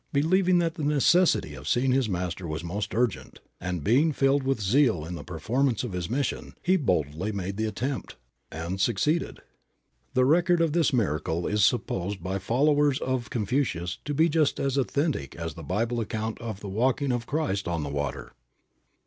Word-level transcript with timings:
Believing 0.11 0.57
that 0.57 0.73
the 0.73 0.83
necessity 0.83 1.53
of 1.53 1.67
seeing 1.67 1.91
his 1.91 2.09
master 2.09 2.47
was 2.47 2.63
most 2.63 2.95
urgent, 2.95 3.37
and 3.59 3.83
being 3.83 4.13
filled 4.13 4.41
with 4.41 4.59
zeal 4.59 5.05
in 5.05 5.13
the 5.13 5.23
performance 5.23 5.83
of 5.83 5.93
his 5.93 6.09
mission, 6.09 6.55
he 6.63 6.75
boldly 6.75 7.31
made 7.31 7.55
the 7.55 7.67
attempt 7.67 8.15
and 8.51 8.81
succeeded. 8.81 9.41
The 10.15 10.25
record 10.25 10.59
of 10.59 10.73
this 10.73 10.91
miracle 10.91 11.45
is 11.45 11.63
supposed 11.63 12.23
by 12.23 12.39
followers 12.39 12.99
of 12.99 13.29
Confucius 13.29 13.99
to 14.05 14.15
be 14.15 14.27
just 14.27 14.59
as 14.59 14.75
authentic 14.75 15.35
as 15.35 15.53
the 15.53 15.61
Bible 15.61 15.99
account 15.99 16.41
of 16.41 16.61
the 16.61 16.67
walking 16.69 17.11
of 17.11 17.27
Christ 17.27 17.67
on 17.67 17.83
the 17.83 17.89
water. 17.89 18.33